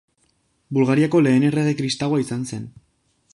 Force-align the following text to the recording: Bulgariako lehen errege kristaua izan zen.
Bulgariako 0.77 1.21
lehen 1.27 1.45
errege 1.51 1.75
kristaua 1.83 2.23
izan 2.25 2.49
zen. 2.55 2.67